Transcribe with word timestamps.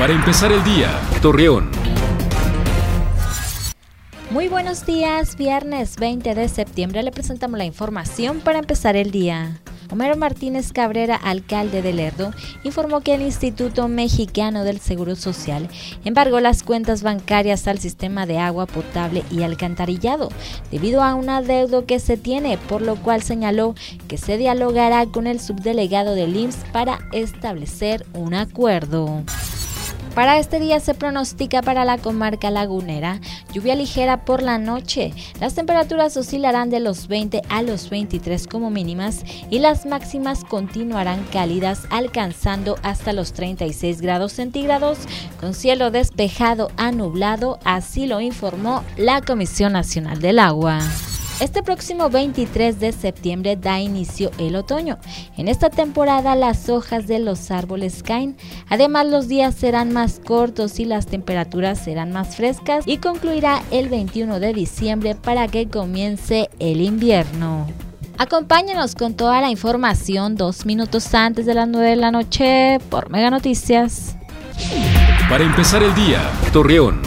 Para 0.00 0.14
empezar 0.14 0.50
el 0.50 0.64
día, 0.64 0.98
Torreón. 1.20 1.70
Muy 4.30 4.48
buenos 4.48 4.86
días, 4.86 5.36
viernes 5.36 5.96
20 5.98 6.34
de 6.34 6.48
septiembre 6.48 7.02
le 7.02 7.12
presentamos 7.12 7.58
la 7.58 7.66
información 7.66 8.40
para 8.40 8.60
empezar 8.60 8.96
el 8.96 9.10
día. 9.10 9.60
Homero 9.90 10.16
Martínez 10.16 10.72
Cabrera, 10.72 11.16
alcalde 11.16 11.82
de 11.82 11.92
Lerdo, 11.92 12.32
informó 12.64 13.02
que 13.02 13.12
el 13.12 13.20
Instituto 13.20 13.88
Mexicano 13.88 14.64
del 14.64 14.80
Seguro 14.80 15.16
Social 15.16 15.68
embargó 16.02 16.40
las 16.40 16.62
cuentas 16.62 17.02
bancarias 17.02 17.68
al 17.68 17.78
sistema 17.78 18.24
de 18.24 18.38
agua 18.38 18.64
potable 18.64 19.22
y 19.30 19.42
alcantarillado 19.42 20.30
debido 20.70 21.02
a 21.02 21.14
un 21.14 21.28
adeudo 21.28 21.84
que 21.84 21.98
se 21.98 22.16
tiene, 22.16 22.56
por 22.56 22.80
lo 22.80 22.96
cual 22.96 23.22
señaló 23.22 23.74
que 24.08 24.16
se 24.16 24.38
dialogará 24.38 25.04
con 25.04 25.26
el 25.26 25.40
subdelegado 25.40 26.14
del 26.14 26.34
IMSS 26.34 26.64
para 26.72 27.00
establecer 27.12 28.06
un 28.14 28.32
acuerdo. 28.32 29.24
Para 30.14 30.38
este 30.38 30.58
día 30.58 30.80
se 30.80 30.94
pronostica 30.94 31.62
para 31.62 31.84
la 31.84 31.98
comarca 31.98 32.50
lagunera 32.50 33.20
lluvia 33.52 33.74
ligera 33.74 34.24
por 34.24 34.42
la 34.42 34.58
noche. 34.58 35.12
Las 35.40 35.54
temperaturas 35.54 36.16
oscilarán 36.16 36.70
de 36.70 36.80
los 36.80 37.08
20 37.08 37.42
a 37.48 37.62
los 37.62 37.90
23 37.90 38.46
como 38.46 38.70
mínimas 38.70 39.24
y 39.50 39.58
las 39.60 39.86
máximas 39.86 40.44
continuarán 40.44 41.24
cálidas 41.32 41.82
alcanzando 41.90 42.76
hasta 42.82 43.12
los 43.12 43.32
36 43.32 44.00
grados 44.00 44.32
centígrados 44.32 44.98
con 45.40 45.54
cielo 45.54 45.90
despejado 45.90 46.70
a 46.76 46.92
nublado, 46.92 47.58
así 47.64 48.06
lo 48.06 48.20
informó 48.20 48.84
la 48.96 49.22
Comisión 49.22 49.72
Nacional 49.72 50.20
del 50.20 50.38
Agua. 50.38 50.80
Este 51.40 51.62
próximo 51.62 52.10
23 52.10 52.78
de 52.80 52.92
septiembre 52.92 53.56
da 53.56 53.80
inicio 53.80 54.30
el 54.36 54.56
otoño. 54.56 54.98
En 55.38 55.48
esta 55.48 55.70
temporada 55.70 56.34
las 56.34 56.68
hojas 56.68 57.06
de 57.06 57.18
los 57.18 57.50
árboles 57.50 58.02
caen. 58.02 58.36
Además 58.68 59.06
los 59.06 59.26
días 59.26 59.54
serán 59.54 59.90
más 59.90 60.20
cortos 60.20 60.78
y 60.78 60.84
las 60.84 61.06
temperaturas 61.06 61.78
serán 61.78 62.12
más 62.12 62.36
frescas 62.36 62.86
y 62.86 62.98
concluirá 62.98 63.62
el 63.70 63.88
21 63.88 64.38
de 64.38 64.52
diciembre 64.52 65.14
para 65.14 65.48
que 65.48 65.66
comience 65.66 66.50
el 66.58 66.82
invierno. 66.82 67.66
Acompáñenos 68.18 68.94
con 68.94 69.14
toda 69.14 69.40
la 69.40 69.48
información 69.48 70.36
dos 70.36 70.66
minutos 70.66 71.14
antes 71.14 71.46
de 71.46 71.54
las 71.54 71.66
9 71.66 71.88
de 71.88 71.96
la 71.96 72.10
noche 72.10 72.78
por 72.90 73.08
Mega 73.08 73.30
Noticias. 73.30 74.14
Para 75.30 75.44
empezar 75.44 75.82
el 75.82 75.94
día, 75.94 76.20
Torreón. 76.52 77.00